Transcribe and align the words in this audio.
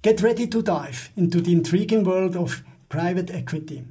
Get 0.00 0.22
ready 0.22 0.46
to 0.46 0.62
dive 0.62 1.10
into 1.16 1.40
the 1.40 1.50
intriguing 1.50 2.04
world 2.04 2.36
of 2.36 2.62
private 2.88 3.32
equity. 3.32 3.82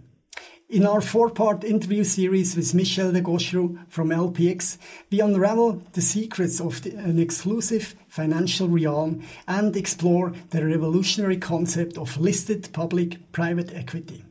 In 0.69 0.85
our 0.85 1.01
four-part 1.01 1.65
interview 1.65 2.05
series 2.05 2.55
with 2.55 2.73
Michel 2.73 3.11
Degosciu 3.11 3.77
from 3.89 4.12
LPX, 4.12 4.78
we 5.12 5.20
unravel 5.20 5.81
the 5.91 6.01
secrets 6.01 6.62
of 6.62 6.81
the, 6.81 6.96
an 6.96 7.20
exclusive 7.20 7.93
financial 8.07 8.70
realm 8.70 9.21
and 9.49 9.75
explore 9.75 10.31
the 10.51 10.65
revolutionary 10.65 11.35
concept 11.35 11.98
of 11.98 12.18
listed 12.18 12.70
public-private 12.71 13.74
equity. 13.74 14.24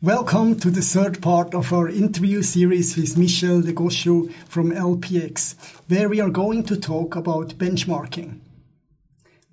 Welcome 0.00 0.60
to 0.60 0.70
the 0.70 0.80
third 0.82 1.20
part 1.20 1.56
of 1.56 1.72
our 1.72 1.88
interview 1.88 2.42
series 2.42 2.96
with 2.96 3.18
Michel 3.18 3.62
Degosciu 3.62 4.32
from 4.46 4.70
LPX, 4.70 5.56
where 5.88 6.08
we 6.08 6.20
are 6.20 6.30
going 6.30 6.62
to 6.62 6.76
talk 6.76 7.16
about 7.16 7.58
benchmarking. 7.58 8.42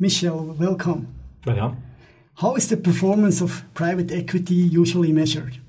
Michel, 0.04 0.54
welcome. 0.60 1.16
Welcome. 1.46 1.82
How 2.36 2.56
is 2.56 2.68
the 2.68 2.76
performance 2.76 3.40
of 3.40 3.64
private 3.74 4.12
equity 4.12 4.54
usually 4.54 5.14
measured? 5.14 5.62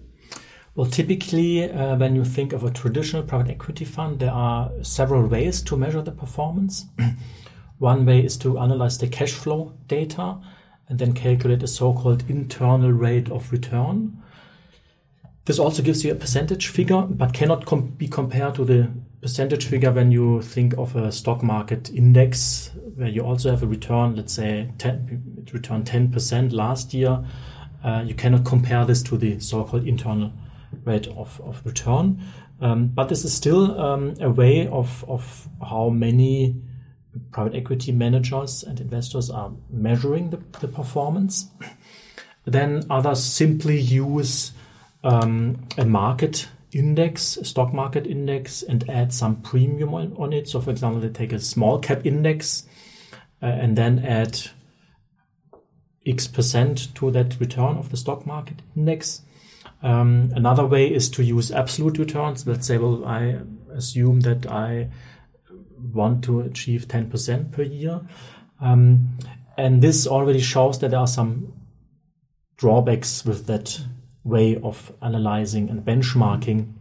Well, 0.75 0.89
typically, 0.89 1.71
uh, 1.71 1.95
when 1.95 2.17
you 2.17 2.25
think 2.25 2.53
of 2.53 2.65
a 2.65 2.71
traditional 2.73 3.23
private 3.23 3.53
equity 3.53 3.85
fund, 3.85 4.19
there 4.19 4.33
are 4.33 4.73
several 4.83 5.29
ways 5.29 5.63
to 5.63 5.77
measure 5.77 6.03
the 6.03 6.11
performance. 6.11 6.87
One 7.79 8.05
way 8.07 8.25
is 8.25 8.37
to 8.39 8.59
analyze 8.59 8.99
the 8.99 9.07
cash 9.07 9.31
flow 9.31 9.73
data 9.87 10.41
and 10.89 10.99
then 10.99 11.13
calculate 11.13 11.63
a 11.63 11.69
so 11.69 11.93
called 11.93 12.29
internal 12.29 12.91
rate 12.91 13.31
of 13.31 13.53
return. 13.53 14.21
This 15.45 15.61
also 15.61 15.81
gives 15.81 16.05
you 16.05 16.11
a 16.11 16.17
percentage 16.17 16.67
figure, 16.67 17.03
but 17.03 17.35
cannot 17.35 17.67
com 17.67 17.91
be 17.91 18.09
compared 18.09 18.57
to 18.57 18.65
the 18.65 18.91
percentage 19.25 19.65
figure 19.65 19.91
when 19.91 20.13
you 20.13 20.43
think 20.43 20.77
of 20.77 20.95
a 20.97 21.11
stock 21.11 21.43
market 21.43 21.89
index, 21.89 22.71
where 22.97 23.09
you 23.09 23.23
also 23.23 23.49
have 23.49 23.63
a 23.63 23.67
return, 23.67 24.15
let's 24.15 24.35
say 24.35 24.71
10, 24.77 25.39
it 25.39 25.55
returned 25.55 25.87
10% 25.87 26.53
last 26.53 26.93
year. 26.93 27.25
Uh, 27.83 28.05
you 28.07 28.13
cannot 28.13 28.45
compare 28.45 28.85
this 28.85 29.03
to 29.03 29.17
the 29.17 29.41
so-called 29.41 29.89
internal 29.89 30.31
rate 30.85 31.07
of, 31.07 31.41
of 31.43 31.63
return. 31.65 32.23
Um, 32.61 32.89
but 32.89 33.09
this 33.09 33.25
is 33.25 33.33
still 33.33 33.81
um, 33.81 34.13
a 34.21 34.29
way 34.29 34.69
of, 34.69 35.03
of 35.09 35.49
how 35.67 35.89
many 35.89 36.61
private 37.33 37.55
equity 37.55 37.93
managers 37.93 38.63
and 38.63 38.79
investors 38.79 39.31
are 39.31 39.53
measuring 39.71 40.29
the, 40.29 40.41
the 40.61 40.69
performance. 40.69 41.49
Then 42.45 42.85
others 42.91 43.25
simply 43.25 43.81
use 43.81 44.53
um, 45.03 45.67
a 45.79 45.87
market 45.87 46.47
index, 46.75 47.39
stock 47.43 47.73
market 47.73 48.07
index, 48.07 48.63
and 48.63 48.89
add 48.89 49.13
some 49.13 49.37
premium 49.43 49.95
on, 49.95 50.15
on, 50.19 50.33
it. 50.33 50.49
So, 50.49 50.61
for 50.61 50.71
example, 50.71 51.01
they 51.01 51.09
take 51.09 51.33
a 51.33 51.39
small 51.39 51.79
cap 51.79 52.05
index 52.05 52.67
uh, 53.43 53.47
and 53.47 53.77
then 53.77 54.01
add 54.01 54.41
X 56.07 56.27
percent 56.27 56.95
to 56.97 57.11
that 57.11 57.39
return 57.41 57.77
of 57.77 57.91
the 57.91 57.97
stock 57.97 58.27
market 58.27 58.63
index. 58.77 59.23
Um, 59.83 60.31
another 60.35 60.67
way 60.67 60.93
is 60.93 61.11
to 61.11 61.23
use 61.23 61.51
absolute 61.51 61.99
returns. 61.99 62.47
Let's 62.47 62.67
say, 62.67 62.79
well, 62.79 63.05
I 63.05 63.41
assume 63.73 64.21
that 64.21 64.47
I 64.47 64.89
want 65.93 66.25
to 66.25 66.41
achieve 66.41 66.89
10% 66.89 67.53
per 67.53 67.63
year. 67.63 68.01
Um, 68.61 69.19
and 69.57 69.83
this 69.83 70.07
already 70.07 70.41
shows 70.41 70.79
that 70.81 70.91
there 70.91 71.01
are 71.01 71.07
some 71.07 71.53
drawbacks 72.57 73.25
with 73.25 73.47
that 73.47 73.81
way 74.25 74.57
of 74.57 74.93
analyzing 75.03 75.69
and 75.71 75.85
benchmarking 75.85 76.73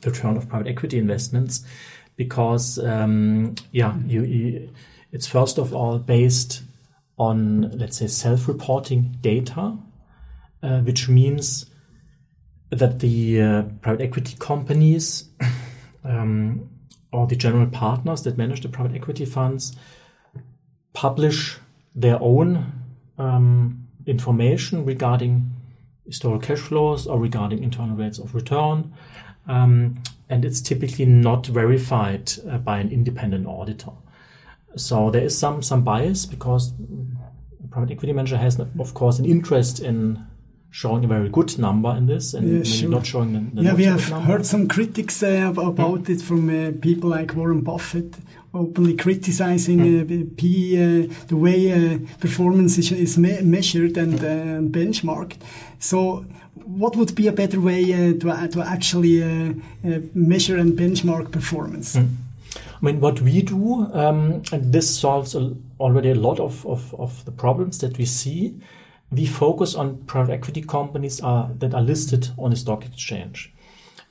the 0.00 0.10
return 0.10 0.36
of 0.36 0.48
private 0.48 0.68
equity 0.68 0.98
investments 0.98 1.64
because 2.16 2.78
um, 2.78 3.54
yeah 3.70 3.96
you, 4.06 4.22
you, 4.24 4.70
it's 5.12 5.26
first 5.26 5.58
of 5.58 5.74
all 5.74 5.98
based 5.98 6.62
on 7.18 7.70
let's 7.78 7.98
say 7.98 8.06
self-reporting 8.06 9.16
data 9.20 9.76
uh, 10.62 10.80
which 10.80 11.08
means 11.08 11.66
that 12.70 13.00
the 13.00 13.40
uh, 13.40 13.62
private 13.82 14.02
equity 14.02 14.34
companies 14.38 15.28
um, 16.04 16.68
or 17.12 17.26
the 17.26 17.36
general 17.36 17.66
partners 17.66 18.22
that 18.22 18.38
manage 18.38 18.62
the 18.62 18.68
private 18.68 18.96
equity 18.96 19.26
funds 19.26 19.76
publish 20.94 21.58
their 21.94 22.18
own 22.20 22.72
um, 23.18 23.86
information 24.06 24.84
regarding 24.84 25.50
historical 26.12 26.40
cash 26.40 26.60
flows 26.60 27.06
or 27.06 27.18
regarding 27.18 27.62
internal 27.62 27.96
rates 27.96 28.18
of 28.18 28.34
return. 28.34 28.92
Um, 29.46 30.02
and 30.28 30.44
it's 30.44 30.60
typically 30.60 31.06
not 31.06 31.46
verified 31.46 32.32
uh, 32.48 32.58
by 32.58 32.78
an 32.78 32.90
independent 32.90 33.46
auditor. 33.46 33.92
So 34.76 35.10
there 35.10 35.22
is 35.22 35.36
some 35.36 35.62
some 35.62 35.82
bias 35.82 36.26
because 36.26 36.72
private 37.70 37.90
equity 37.90 38.12
manager 38.12 38.36
has, 38.36 38.58
of 38.58 38.94
course, 38.94 39.18
an 39.18 39.24
interest 39.24 39.80
in 39.80 40.24
showing 40.72 41.04
a 41.04 41.08
very 41.08 41.28
good 41.28 41.56
number 41.58 41.94
in 41.96 42.06
this 42.06 42.34
and 42.34 42.44
yeah, 42.48 42.62
sure. 42.64 42.88
not 42.88 43.06
showing 43.06 43.32
the, 43.34 43.40
the 43.54 43.62
yeah 43.62 43.74
we 43.74 43.84
have 43.84 44.04
heard 44.30 44.44
some 44.44 44.66
critics 44.66 45.22
uh, 45.22 45.52
about 45.56 46.08
it 46.08 46.20
from 46.20 46.48
uh, 46.48 46.72
people 46.80 47.10
like 47.10 47.34
Warren 47.36 47.60
Buffett 47.60 48.16
openly 48.54 48.94
criticizing 48.94 49.80
uh, 49.80 50.24
P, 50.36 50.76
uh, 50.76 51.12
the 51.28 51.36
way 51.36 51.72
uh, 51.72 51.98
performance 52.20 52.78
is, 52.78 52.92
is 52.92 53.18
me 53.18 53.40
measured 53.42 53.96
and 53.96 54.18
uh, 54.20 54.78
benchmarked. 54.78 55.36
So, 55.78 56.24
what 56.64 56.96
would 56.96 57.14
be 57.14 57.26
a 57.28 57.32
better 57.32 57.60
way 57.60 57.82
uh, 57.92 58.12
to, 58.20 58.48
to 58.48 58.62
actually 58.62 59.20
measure 60.14 60.56
and 60.56 60.78
benchmark 60.78 61.32
performance? 61.32 61.96
Mm. 61.96 62.16
I 62.54 62.84
mean, 62.84 63.00
what 63.00 63.20
we 63.20 63.42
do, 63.42 63.86
um, 63.92 64.42
and 64.52 64.72
this 64.72 64.98
solves 64.98 65.36
already 65.80 66.10
a 66.10 66.14
lot 66.14 66.40
of, 66.40 66.66
of, 66.66 66.94
of, 66.98 67.24
the 67.24 67.30
problems 67.30 67.78
that 67.78 67.96
we 67.96 68.04
see. 68.04 68.54
We 69.12 69.26
focus 69.26 69.74
on 69.74 69.98
private 70.04 70.32
equity 70.32 70.62
companies 70.62 71.20
are, 71.20 71.50
that 71.58 71.74
are 71.74 71.82
listed 71.82 72.30
on 72.38 72.52
a 72.52 72.56
stock 72.56 72.86
exchange. 72.86 73.52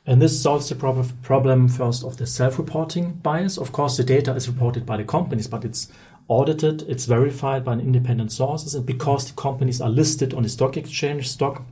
And 0.05 0.21
this 0.21 0.41
solves 0.41 0.69
the 0.69 0.75
prob 0.75 1.07
problem 1.21 1.67
first 1.67 2.03
of 2.03 2.17
the 2.17 2.25
self-reporting 2.25 3.13
bias. 3.23 3.57
Of 3.57 3.71
course, 3.71 3.97
the 3.97 4.03
data 4.03 4.33
is 4.35 4.47
reported 4.47 4.85
by 4.85 4.97
the 4.97 5.03
companies, 5.03 5.47
but 5.47 5.65
it's 5.65 5.91
audited, 6.27 6.83
it's 6.87 7.05
verified 7.05 7.63
by 7.63 7.73
independent 7.73 8.31
sources. 8.31 8.75
And 8.75 8.85
because 8.85 9.27
the 9.27 9.41
companies 9.41 9.81
are 9.81 9.89
listed 9.89 10.33
on 10.33 10.43
the 10.43 10.49
stock 10.49 10.77
exchange, 10.77 11.27
stock 11.27 11.63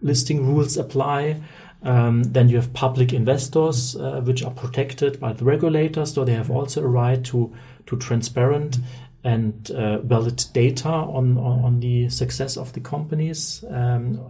listing 0.00 0.46
rules 0.46 0.76
apply. 0.76 1.40
Um, 1.84 2.22
then 2.22 2.48
you 2.48 2.56
have 2.56 2.72
public 2.72 3.12
investors, 3.12 3.96
uh, 3.96 4.20
which 4.20 4.44
are 4.44 4.52
protected 4.52 5.18
by 5.18 5.32
the 5.32 5.44
regulators, 5.44 6.14
so 6.14 6.24
they 6.24 6.34
have 6.34 6.50
also 6.50 6.82
a 6.82 6.86
right 6.86 7.24
to 7.24 7.52
to 7.86 7.96
transparent 7.96 8.78
and 9.24 9.70
uh, 9.70 9.98
valid 9.98 10.44
data 10.52 10.88
on, 10.88 11.38
on, 11.38 11.64
on 11.64 11.80
the 11.80 12.08
success 12.08 12.56
of 12.56 12.72
the 12.72 12.80
companies. 12.80 13.64
Um, 13.70 14.20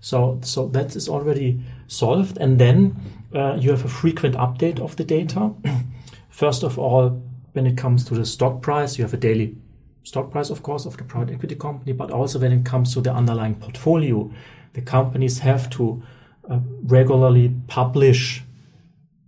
so 0.00 0.38
so 0.42 0.68
that 0.68 0.94
is 0.96 1.08
already 1.08 1.60
solved, 1.86 2.36
and 2.38 2.58
then 2.58 2.96
uh, 3.34 3.56
you 3.58 3.70
have 3.70 3.84
a 3.84 3.88
frequent 3.88 4.34
update 4.34 4.80
of 4.80 4.96
the 4.96 5.04
data. 5.04 5.52
First 6.28 6.62
of 6.62 6.78
all, 6.78 7.22
when 7.52 7.66
it 7.66 7.78
comes 7.78 8.04
to 8.06 8.14
the 8.14 8.26
stock 8.26 8.60
price, 8.60 8.98
you 8.98 9.04
have 9.04 9.14
a 9.14 9.18
daily 9.18 9.56
stock 10.02 10.30
price, 10.30 10.50
of 10.50 10.62
course, 10.62 10.84
of 10.84 10.96
the 10.96 11.04
private 11.04 11.34
equity 11.34 11.54
company, 11.54 11.92
but 11.92 12.10
also 12.10 12.38
when 12.38 12.52
it 12.52 12.64
comes 12.64 12.92
to 12.94 13.00
the 13.00 13.12
underlying 13.12 13.54
portfolio, 13.54 14.30
the 14.74 14.82
companies 14.82 15.38
have 15.38 15.70
to 15.70 16.02
uh, 16.50 16.58
regularly 16.82 17.54
publish 17.68 18.42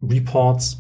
reports, 0.03 0.77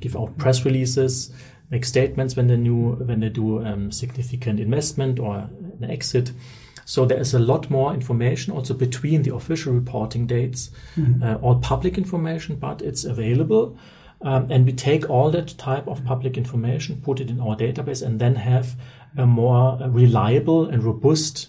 give 0.00 0.16
out 0.16 0.36
press 0.38 0.64
releases, 0.64 1.32
make 1.70 1.84
statements 1.84 2.36
when 2.36 2.46
they 2.46 2.56
new 2.56 2.92
when 2.92 3.20
they 3.20 3.28
do 3.28 3.64
um, 3.64 3.92
significant 3.92 4.60
investment 4.60 5.18
or 5.18 5.48
an 5.80 5.90
exit. 5.90 6.32
So 6.84 7.04
there 7.04 7.18
is 7.18 7.34
a 7.34 7.40
lot 7.40 7.68
more 7.68 7.92
information 7.92 8.52
also 8.52 8.72
between 8.72 9.22
the 9.22 9.34
official 9.34 9.72
reporting 9.72 10.28
dates, 10.28 10.70
mm-hmm. 10.94 11.20
uh, 11.20 11.34
all 11.36 11.56
public 11.56 11.98
information, 11.98 12.56
but 12.56 12.80
it's 12.80 13.04
available. 13.04 13.76
Um, 14.22 14.50
and 14.50 14.64
we 14.64 14.72
take 14.72 15.10
all 15.10 15.30
that 15.32 15.58
type 15.58 15.88
of 15.88 16.04
public 16.04 16.38
information, 16.38 17.02
put 17.02 17.20
it 17.20 17.28
in 17.28 17.40
our 17.40 17.56
database, 17.56 18.06
and 18.06 18.20
then 18.20 18.36
have 18.36 18.76
a 19.16 19.26
more 19.26 19.78
reliable 19.88 20.66
and 20.66 20.82
robust 20.84 21.48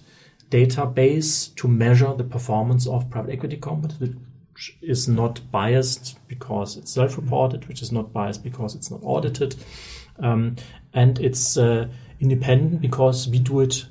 database 0.50 1.54
to 1.56 1.68
measure 1.68 2.14
the 2.14 2.24
performance 2.24 2.88
of 2.88 3.10
private 3.10 3.34
equity 3.34 3.58
companies, 3.58 4.16
which 4.58 4.76
is 4.82 5.08
not 5.08 5.40
biased 5.52 6.18
because 6.28 6.78
it's 6.78 6.92
self-reported, 6.92 7.68
which 7.68 7.84
is 7.84 7.92
not 7.92 8.12
biased 8.12 8.44
because 8.44 8.74
it's 8.74 8.90
not 8.90 9.00
audited, 9.04 9.56
um, 10.18 10.56
and 10.96 11.20
it's 11.20 11.58
uh, 11.60 11.88
independent 12.20 12.82
because 12.82 13.28
we 13.28 13.38
do 13.38 13.60
it 13.60 13.86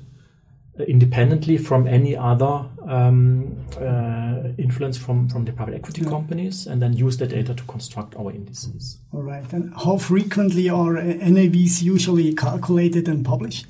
independently 0.85 1.57
from 1.57 1.87
any 1.87 2.17
other 2.17 2.65
um, 2.85 3.65
uh, 3.79 4.49
influence 4.57 4.97
from, 4.97 5.29
from 5.29 5.45
the 5.45 5.53
private 5.53 5.73
equity 5.73 6.01
yeah. 6.01 6.09
companies 6.09 6.67
and 6.67 6.81
then 6.81 6.91
use 6.91 7.15
the 7.15 7.25
data 7.25 7.55
to 7.55 7.63
construct 7.63 8.13
our 8.17 8.29
indices. 8.31 8.99
All 9.13 9.23
right. 9.23 9.51
And 9.53 9.73
how 9.73 9.97
frequently 9.97 10.69
are 10.69 10.95
NAVs 10.95 11.81
usually 11.81 12.35
calculated 12.35 13.07
and 13.07 13.25
published? 13.25 13.65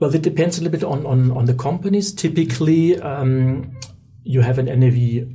Well, 0.00 0.12
it 0.12 0.22
depends 0.22 0.58
a 0.58 0.62
little 0.62 0.76
bit 0.78 0.84
on, 0.84 1.06
on, 1.06 1.30
on 1.30 1.44
the 1.44 1.54
companies. 1.54 2.12
Typically, 2.12 3.00
um, 3.00 3.78
you 4.24 4.40
have 4.40 4.58
an 4.58 4.66
NAV 4.66 5.28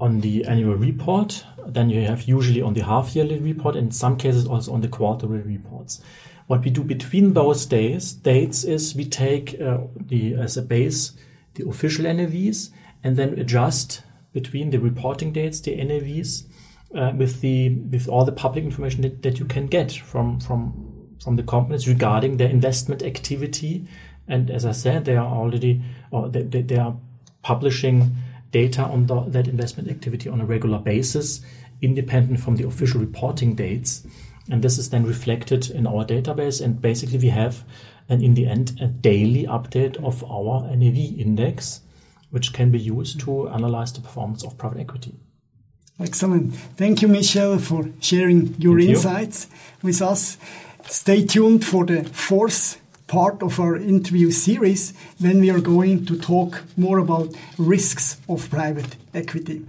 on 0.00 0.20
the 0.20 0.44
annual 0.46 0.76
report, 0.76 1.44
then 1.66 1.90
you 1.90 2.06
have 2.06 2.22
usually 2.22 2.62
on 2.62 2.74
the 2.74 2.84
half 2.84 3.14
yearly 3.14 3.38
report, 3.38 3.76
in 3.76 3.90
some 3.90 4.16
cases 4.16 4.46
also 4.46 4.72
on 4.72 4.80
the 4.80 4.88
quarterly 4.88 5.40
reports. 5.40 6.00
What 6.46 6.64
we 6.64 6.70
do 6.70 6.82
between 6.82 7.34
those 7.34 7.66
days 7.66 8.12
dates 8.12 8.64
is 8.64 8.96
we 8.96 9.04
take 9.04 9.60
uh, 9.60 9.78
the 9.94 10.34
as 10.34 10.56
a 10.56 10.62
base 10.62 11.12
the 11.54 11.68
official 11.68 12.06
NAVs 12.06 12.70
and 13.04 13.16
then 13.16 13.38
adjust 13.38 14.02
between 14.32 14.70
the 14.70 14.78
reporting 14.78 15.32
dates 15.32 15.60
the 15.60 15.76
NAVs 15.76 16.44
uh, 16.94 17.12
with 17.16 17.40
the 17.40 17.70
with 17.90 18.08
all 18.08 18.24
the 18.24 18.32
public 18.32 18.64
information 18.64 19.02
that, 19.02 19.22
that 19.22 19.38
you 19.38 19.44
can 19.44 19.66
get 19.66 19.92
from 19.92 20.40
from 20.40 21.08
from 21.22 21.36
the 21.36 21.42
companies 21.42 21.86
regarding 21.86 22.38
their 22.38 22.48
investment 22.48 23.02
activity. 23.02 23.86
And 24.26 24.50
as 24.50 24.64
I 24.64 24.72
said, 24.72 25.04
they 25.04 25.16
are 25.16 25.26
already 25.26 25.82
or 26.10 26.28
they, 26.28 26.42
they, 26.42 26.62
they 26.62 26.78
are 26.78 26.96
publishing 27.42 28.16
data 28.50 28.82
on 28.82 29.06
the, 29.06 29.20
that 29.28 29.48
investment 29.48 29.88
activity 29.88 30.28
on 30.28 30.40
a 30.40 30.44
regular 30.44 30.78
basis, 30.78 31.40
independent 31.82 32.40
from 32.40 32.56
the 32.56 32.66
official 32.66 33.00
reporting 33.00 33.54
dates. 33.54 34.06
And 34.50 34.62
this 34.62 34.78
is 34.78 34.90
then 34.90 35.04
reflected 35.04 35.70
in 35.70 35.86
our 35.86 36.04
database. 36.04 36.62
And 36.62 36.80
basically, 36.80 37.18
we 37.18 37.28
have, 37.28 37.64
and 38.08 38.22
in 38.22 38.34
the 38.34 38.46
end, 38.46 38.78
a 38.80 38.86
daily 38.86 39.44
update 39.44 40.02
of 40.02 40.24
our 40.24 40.62
NAV 40.74 41.18
index, 41.18 41.80
which 42.30 42.52
can 42.52 42.70
be 42.70 42.78
used 42.78 43.20
to 43.20 43.48
analyze 43.48 43.92
the 43.92 44.00
performance 44.00 44.44
of 44.44 44.58
private 44.58 44.80
equity. 44.80 45.14
Excellent. 46.00 46.54
Thank 46.76 47.02
you, 47.02 47.08
Michel, 47.08 47.58
for 47.58 47.90
sharing 48.00 48.54
your 48.58 48.78
Thank 48.78 48.90
insights 48.90 49.46
you. 49.46 49.88
with 49.88 50.02
us. 50.02 50.38
Stay 50.86 51.24
tuned 51.26 51.64
for 51.64 51.84
the 51.84 52.04
fourth 52.04 52.80
part 53.10 53.42
of 53.42 53.58
our 53.58 53.76
interview 53.76 54.30
series 54.30 54.92
when 55.18 55.40
we 55.40 55.50
are 55.50 55.60
going 55.60 56.06
to 56.06 56.16
talk 56.16 56.62
more 56.76 56.98
about 56.98 57.34
risks 57.58 58.20
of 58.28 58.48
private 58.48 58.94
equity. 59.12 59.66